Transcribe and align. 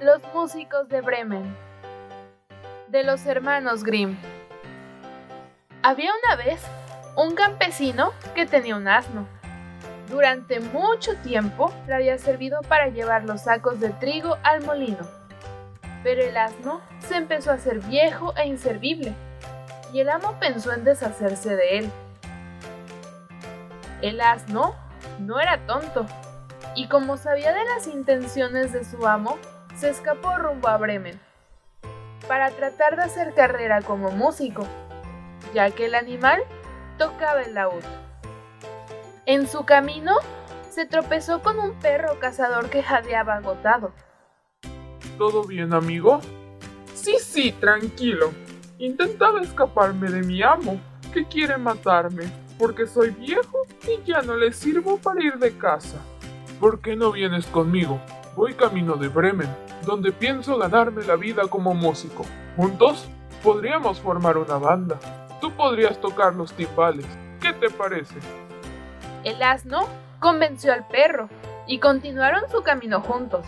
Los 0.00 0.20
músicos 0.34 0.90
de 0.90 1.00
Bremen 1.00 1.56
de 2.88 3.02
los 3.02 3.24
hermanos 3.24 3.82
Grimm. 3.82 4.14
Había 5.82 6.10
una 6.22 6.36
vez 6.36 6.60
un 7.16 7.34
campesino 7.34 8.12
que 8.34 8.44
tenía 8.44 8.76
un 8.76 8.88
asno. 8.88 9.26
Durante 10.10 10.60
mucho 10.60 11.16
tiempo 11.22 11.72
le 11.86 11.94
había 11.94 12.18
servido 12.18 12.60
para 12.60 12.88
llevar 12.88 13.24
los 13.24 13.44
sacos 13.44 13.80
de 13.80 13.88
trigo 13.88 14.36
al 14.42 14.62
molino. 14.66 14.98
Pero 16.02 16.22
el 16.22 16.36
asno 16.36 16.82
se 17.00 17.16
empezó 17.16 17.50
a 17.50 17.54
hacer 17.54 17.80
viejo 17.80 18.34
e 18.36 18.46
inservible, 18.46 19.14
y 19.94 20.00
el 20.00 20.10
amo 20.10 20.36
pensó 20.38 20.74
en 20.74 20.84
deshacerse 20.84 21.56
de 21.56 21.78
él. 21.78 21.90
El 24.02 24.20
asno 24.20 24.74
no 25.20 25.40
era 25.40 25.66
tonto, 25.66 26.04
y 26.74 26.86
como 26.86 27.16
sabía 27.16 27.54
de 27.54 27.64
las 27.64 27.86
intenciones 27.86 28.74
de 28.74 28.84
su 28.84 29.06
amo, 29.06 29.38
se 29.76 29.90
escapó 29.90 30.36
rumbo 30.38 30.68
a 30.68 30.76
Bremen 30.78 31.20
para 32.26 32.50
tratar 32.50 32.96
de 32.96 33.02
hacer 33.02 33.34
carrera 33.34 33.82
como 33.82 34.10
músico, 34.10 34.66
ya 35.54 35.70
que 35.70 35.86
el 35.86 35.94
animal 35.94 36.42
tocaba 36.98 37.42
el 37.42 37.54
laúd. 37.54 37.84
En 39.26 39.46
su 39.46 39.64
camino, 39.64 40.14
se 40.70 40.86
tropezó 40.86 41.42
con 41.42 41.58
un 41.58 41.72
perro 41.74 42.18
cazador 42.18 42.68
que 42.68 42.82
jadeaba 42.82 43.36
agotado. 43.36 43.92
¿Todo 45.18 45.44
bien, 45.44 45.72
amigo? 45.72 46.20
Sí, 46.94 47.16
sí, 47.20 47.52
tranquilo. 47.52 48.32
Intentaba 48.78 49.40
escaparme 49.40 50.10
de 50.10 50.22
mi 50.22 50.42
amo, 50.42 50.80
que 51.12 51.24
quiere 51.24 51.56
matarme, 51.56 52.24
porque 52.58 52.86
soy 52.86 53.10
viejo 53.10 53.66
y 53.86 54.02
ya 54.04 54.22
no 54.22 54.36
le 54.36 54.52
sirvo 54.52 54.98
para 54.98 55.22
ir 55.22 55.38
de 55.38 55.56
casa. 55.56 55.98
¿Por 56.60 56.80
qué 56.80 56.96
no 56.96 57.12
vienes 57.12 57.46
conmigo? 57.46 58.00
Voy 58.34 58.52
camino 58.52 58.96
de 58.96 59.08
Bremen, 59.08 59.48
donde 59.84 60.12
pienso 60.12 60.58
ganarme 60.58 61.04
la 61.04 61.16
vida 61.16 61.42
como 61.48 61.74
músico. 61.74 62.24
Juntos 62.56 63.08
podríamos 63.42 64.00
formar 64.00 64.38
una 64.38 64.56
banda. 64.56 64.98
Tú 65.40 65.52
podrías 65.52 66.00
tocar 66.00 66.34
los 66.34 66.52
timbales. 66.52 67.06
¿Qué 67.40 67.52
te 67.52 67.70
parece? 67.70 68.16
El 69.24 69.42
asno 69.42 69.86
convenció 70.20 70.72
al 70.72 70.86
perro 70.88 71.28
y 71.66 71.78
continuaron 71.78 72.48
su 72.50 72.62
camino 72.62 73.00
juntos. 73.00 73.44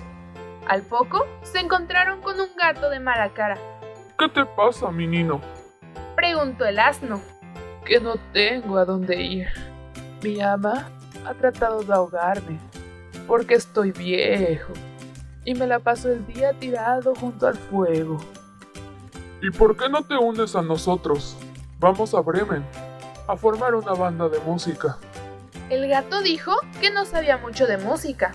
Al 0.66 0.82
poco 0.82 1.26
se 1.42 1.60
encontraron 1.60 2.20
con 2.20 2.38
un 2.38 2.50
gato 2.56 2.90
de 2.90 3.00
mala 3.00 3.30
cara. 3.30 3.56
¿Qué 4.18 4.28
te 4.28 4.44
pasa, 4.44 4.90
mi 4.90 5.06
nino? 5.06 5.40
Preguntó 6.14 6.64
el 6.64 6.78
asno. 6.78 7.20
Que 7.84 8.00
no 8.00 8.16
tengo 8.32 8.76
a 8.76 8.84
dónde 8.84 9.22
ir. 9.22 9.48
Mi 10.22 10.40
ama 10.40 10.90
ha 11.24 11.34
tratado 11.34 11.82
de 11.82 11.92
ahogarme 11.92 12.58
porque 13.26 13.54
estoy 13.54 13.92
viejo 13.92 14.72
y 15.48 15.54
me 15.54 15.66
la 15.66 15.78
paso 15.78 16.10
el 16.12 16.26
día 16.26 16.52
tirado 16.52 17.14
junto 17.14 17.46
al 17.46 17.56
fuego. 17.56 18.18
¿Y 19.40 19.50
por 19.50 19.78
qué 19.78 19.88
no 19.88 20.02
te 20.02 20.14
unes 20.14 20.54
a 20.54 20.60
nosotros? 20.60 21.38
Vamos 21.80 22.12
a 22.12 22.20
Bremen 22.20 22.62
a 23.26 23.34
formar 23.34 23.74
una 23.74 23.94
banda 23.94 24.28
de 24.28 24.40
música. 24.40 24.98
El 25.70 25.88
gato 25.88 26.20
dijo 26.20 26.52
que 26.82 26.90
no 26.90 27.06
sabía 27.06 27.38
mucho 27.38 27.66
de 27.66 27.78
música, 27.78 28.30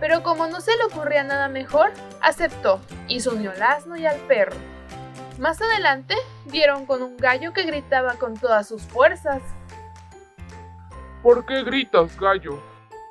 pero 0.00 0.22
como 0.22 0.46
no 0.46 0.60
se 0.60 0.76
le 0.76 0.84
ocurría 0.84 1.24
nada 1.24 1.48
mejor, 1.48 1.92
aceptó 2.20 2.78
y 3.08 3.20
se 3.20 3.30
unió 3.30 3.52
al 3.52 3.62
asno 3.62 3.96
y 3.96 4.04
al 4.04 4.18
perro. 4.26 4.56
Más 5.38 5.62
adelante 5.62 6.14
dieron 6.44 6.84
con 6.84 7.02
un 7.02 7.16
gallo 7.16 7.54
que 7.54 7.62
gritaba 7.62 8.16
con 8.16 8.34
todas 8.34 8.68
sus 8.68 8.82
fuerzas. 8.82 9.40
¿Por 11.22 11.46
qué 11.46 11.64
gritas, 11.64 12.20
gallo? 12.20 12.60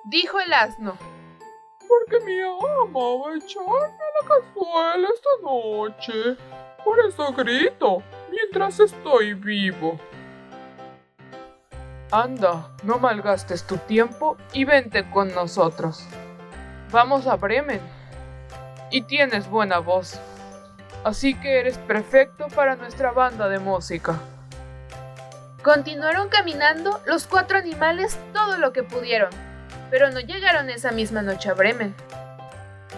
dijo 0.05 0.39
el 0.39 0.53
asno. 0.53 1.12
Porque 1.93 2.25
mi 2.25 2.39
ama 2.41 2.85
va 2.91 3.31
a 3.31 3.37
echarme 3.37 3.69
a 3.69 4.11
la 4.17 4.27
cazuela 4.27 5.07
esta 5.13 5.29
noche. 5.43 6.37
Por 6.83 6.99
eso 6.99 7.31
grito, 7.33 8.03
mientras 8.31 8.79
estoy 8.79 9.33
vivo. 9.35 9.99
Anda, 12.11 12.69
no 12.83 12.97
malgastes 12.97 13.65
tu 13.65 13.77
tiempo 13.77 14.37
y 14.53 14.65
vente 14.65 15.09
con 15.11 15.33
nosotros. 15.35 16.07
Vamos 16.91 17.27
a 17.27 17.35
Bremen. 17.35 17.81
Y 18.89 19.03
tienes 19.03 19.47
buena 19.47 19.79
voz. 19.79 20.19
Así 21.03 21.35
que 21.35 21.59
eres 21.59 21.77
perfecto 21.77 22.47
para 22.55 22.75
nuestra 22.75 23.11
banda 23.11 23.49
de 23.49 23.59
música. 23.59 24.19
Continuaron 25.63 26.29
caminando 26.29 26.99
los 27.05 27.27
cuatro 27.27 27.57
animales 27.57 28.19
todo 28.33 28.57
lo 28.57 28.73
que 28.73 28.83
pudieron 28.83 29.52
pero 29.93 30.09
no 30.09 30.19
llegaron 30.21 30.71
esa 30.71 30.91
misma 30.91 31.21
noche 31.21 31.51
a 31.51 31.53
Bremen. 31.53 31.93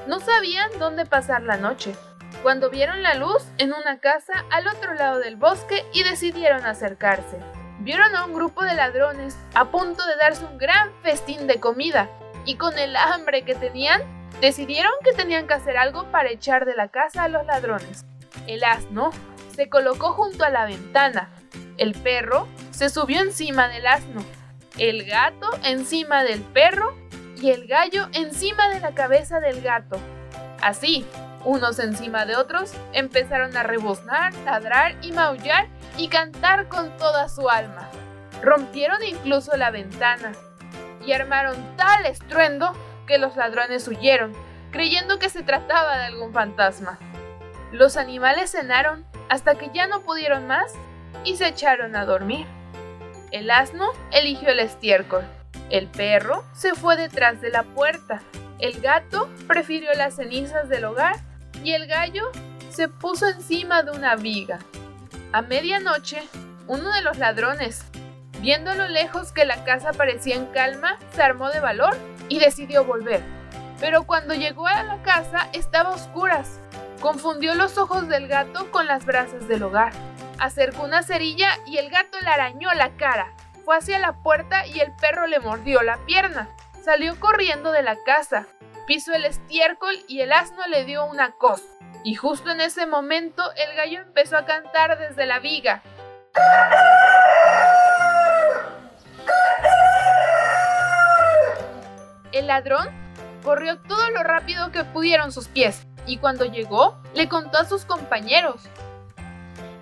No 0.07 0.21
sabían 0.21 0.71
dónde 0.79 1.05
pasar 1.05 1.43
la 1.43 1.57
noche, 1.57 1.93
cuando 2.41 2.69
vieron 2.69 3.03
la 3.03 3.15
luz 3.15 3.43
en 3.57 3.73
una 3.73 3.99
casa 3.99 4.45
al 4.49 4.65
otro 4.65 4.93
lado 4.93 5.19
del 5.19 5.35
bosque 5.35 5.83
y 5.93 6.03
decidieron 6.03 6.65
acercarse. 6.65 7.37
Vieron 7.79 8.15
a 8.15 8.23
un 8.23 8.33
grupo 8.33 8.63
de 8.63 8.75
ladrones 8.75 9.37
a 9.55 9.65
punto 9.71 10.07
de 10.07 10.15
darse 10.15 10.45
un 10.45 10.57
gran 10.57 10.89
festín 11.03 11.47
de 11.47 11.59
comida 11.59 12.09
y 12.45 12.55
con 12.55 12.79
el 12.79 12.95
hambre 12.95 13.41
que 13.41 13.55
tenían, 13.55 14.01
decidieron 14.39 14.93
que 15.03 15.11
tenían 15.11 15.47
que 15.47 15.55
hacer 15.55 15.75
algo 15.75 16.09
para 16.11 16.29
echar 16.29 16.63
de 16.63 16.77
la 16.77 16.87
casa 16.87 17.23
a 17.23 17.27
los 17.27 17.45
ladrones. 17.45 18.05
El 18.47 18.63
asno 18.63 19.09
se 19.53 19.67
colocó 19.67 20.13
junto 20.13 20.45
a 20.45 20.49
la 20.49 20.65
ventana. 20.65 21.27
El 21.75 21.91
perro 21.91 22.47
se 22.71 22.87
subió 22.87 23.19
encima 23.19 23.67
del 23.67 23.85
asno 23.85 24.23
el 24.77 25.05
gato 25.05 25.49
encima 25.63 26.23
del 26.23 26.41
perro 26.41 26.95
y 27.41 27.51
el 27.51 27.67
gallo 27.67 28.07
encima 28.13 28.69
de 28.69 28.79
la 28.79 28.93
cabeza 28.93 29.39
del 29.39 29.61
gato. 29.61 29.97
Así, 30.61 31.05
unos 31.43 31.79
encima 31.79 32.25
de 32.25 32.35
otros, 32.35 32.73
empezaron 32.93 33.55
a 33.55 33.63
rebuznar, 33.63 34.33
ladrar 34.45 34.95
y 35.01 35.11
maullar 35.11 35.67
y 35.97 36.07
cantar 36.07 36.67
con 36.67 36.95
toda 36.97 37.29
su 37.29 37.49
alma. 37.49 37.89
Rompieron 38.41 39.01
incluso 39.03 39.55
la 39.55 39.71
ventana 39.71 40.33
y 41.05 41.13
armaron 41.13 41.55
tal 41.77 42.05
estruendo 42.05 42.73
que 43.07 43.17
los 43.17 43.35
ladrones 43.35 43.87
huyeron, 43.87 44.33
creyendo 44.71 45.19
que 45.19 45.29
se 45.29 45.43
trataba 45.43 45.97
de 45.97 46.05
algún 46.05 46.33
fantasma. 46.33 46.97
Los 47.71 47.97
animales 47.97 48.51
cenaron 48.51 49.05
hasta 49.29 49.55
que 49.55 49.69
ya 49.73 49.87
no 49.87 50.01
pudieron 50.01 50.47
más 50.47 50.73
y 51.23 51.37
se 51.37 51.47
echaron 51.47 51.95
a 51.95 52.05
dormir. 52.05 52.47
El 53.31 53.51
asno 53.51 53.89
eligió 54.11 54.49
el 54.49 54.59
estiércol. 54.59 55.23
El 55.69 55.87
perro 55.87 56.43
se 56.53 56.73
fue 56.75 56.95
detrás 56.95 57.41
de 57.41 57.49
la 57.49 57.63
puerta. 57.63 58.21
El 58.59 58.79
gato 58.81 59.29
prefirió 59.47 59.93
las 59.93 60.15
cenizas 60.15 60.69
del 60.69 60.85
hogar 60.85 61.15
y 61.63 61.71
el 61.71 61.87
gallo 61.87 62.31
se 62.69 62.87
puso 62.87 63.27
encima 63.27 63.83
de 63.83 63.91
una 63.91 64.15
viga. 64.15 64.59
A 65.33 65.41
medianoche, 65.41 66.21
uno 66.67 66.93
de 66.93 67.01
los 67.01 67.17
ladrones, 67.17 67.83
viendo 68.41 68.71
a 68.71 68.75
lo 68.75 68.87
lejos 68.87 69.31
que 69.31 69.45
la 69.45 69.63
casa 69.63 69.91
parecía 69.91 70.35
en 70.35 70.45
calma, 70.47 70.97
se 71.13 71.23
armó 71.23 71.49
de 71.49 71.59
valor 71.59 71.95
y 72.29 72.39
decidió 72.39 72.85
volver. 72.85 73.21
Pero 73.79 74.03
cuando 74.03 74.33
llegó 74.33 74.67
a 74.67 74.83
la 74.83 75.01
casa 75.03 75.49
estaba 75.53 75.89
a 75.89 75.95
oscuras. 75.95 76.59
Confundió 77.05 77.53
los 77.53 77.77
ojos 77.77 78.07
del 78.07 78.27
gato 78.27 78.71
con 78.71 78.87
las 78.87 79.05
brasas 79.05 79.47
del 79.47 79.61
hogar. 79.61 79.93
Acercó 80.39 80.85
una 80.85 81.03
cerilla 81.03 81.49
y 81.67 81.77
el 81.77 81.91
gato 81.91 82.19
le 82.19 82.27
arañó 82.27 82.73
la 82.73 82.97
cara. 82.97 83.31
Fue 83.63 83.77
hacia 83.77 83.99
la 83.99 84.23
puerta 84.23 84.65
y 84.65 84.79
el 84.79 84.91
perro 84.95 85.27
le 85.27 85.39
mordió 85.39 85.83
la 85.83 86.03
pierna. 86.07 86.49
Salió 86.83 87.19
corriendo 87.19 87.71
de 87.71 87.83
la 87.83 87.95
casa. 88.07 88.47
Pisó 88.87 89.13
el 89.13 89.25
estiércol 89.25 89.93
y 90.07 90.21
el 90.21 90.33
asno 90.33 90.65
le 90.65 90.83
dio 90.83 91.05
una 91.05 91.33
cos. 91.33 91.61
Y 92.03 92.15
justo 92.15 92.49
en 92.49 92.59
ese 92.59 92.87
momento 92.87 93.43
el 93.53 93.75
gallo 93.75 93.99
empezó 93.99 94.35
a 94.35 94.45
cantar 94.45 94.97
desde 94.97 95.27
la 95.27 95.37
viga. 95.37 95.83
El 102.31 102.47
ladrón 102.47 102.89
corrió 103.43 103.79
todo 103.83 104.09
lo 104.09 104.23
rápido 104.23 104.71
que 104.71 104.83
pudieron 104.85 105.31
sus 105.31 105.47
pies 105.47 105.85
y 106.05 106.17
cuando 106.17 106.45
llegó 106.45 106.97
le 107.13 107.27
contó 107.27 107.59
a 107.59 107.65
sus 107.65 107.85
compañeros. 107.85 108.61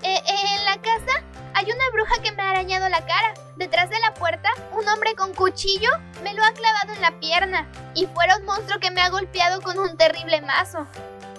Eh, 0.03 0.15
eh, 0.15 0.55
en 0.57 0.65
la 0.65 0.77
casa 0.81 1.23
hay 1.53 1.65
una 1.65 1.89
bruja 1.93 2.21
que 2.21 2.31
me 2.31 2.41
ha 2.41 2.51
arañado 2.51 2.89
la 2.89 3.05
cara. 3.05 3.33
Detrás 3.55 3.89
de 3.89 3.99
la 3.99 4.13
puerta, 4.13 4.49
un 4.71 4.87
hombre 4.87 5.15
con 5.15 5.33
cuchillo 5.33 5.91
me 6.23 6.33
lo 6.33 6.43
ha 6.43 6.51
clavado 6.51 6.93
en 6.93 7.01
la 7.01 7.19
pierna. 7.19 7.67
Y 7.93 8.07
fuera 8.07 8.37
un 8.37 8.45
monstruo 8.45 8.79
que 8.79 8.91
me 8.91 9.01
ha 9.01 9.09
golpeado 9.09 9.61
con 9.61 9.79
un 9.79 9.95
terrible 9.95 10.41
mazo. 10.41 10.87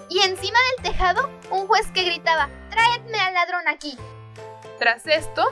Y 0.09 0.21
encima 0.21 0.57
del 0.77 0.91
tejado, 0.91 1.29
un 1.51 1.67
juez 1.67 1.91
que 1.91 2.03
gritaba, 2.03 2.49
¡Traedme 2.69 3.19
al 3.19 3.33
ladrón 3.33 3.67
aquí! 3.67 3.97
Tras 4.79 5.05
esto, 5.07 5.45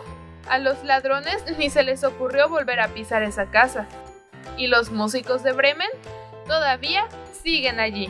a 0.48 0.58
los 0.58 0.84
ladrones 0.84 1.44
ni 1.58 1.70
se 1.70 1.84
les 1.84 2.04
ocurrió 2.04 2.50
volver 2.50 2.80
a 2.80 2.90
pisar 2.90 3.24
esa 3.24 3.50
casa. 3.50 3.88
Y 4.58 4.68
los 4.68 4.92
músicos 4.92 5.44
de 5.44 5.54
Bremen 5.54 5.90
todavía 6.48 7.08
siguen 7.44 7.80
allí. 7.80 8.10